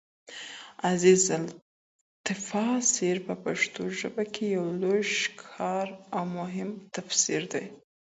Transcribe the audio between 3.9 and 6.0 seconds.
ژبه کي يو لوى شهکار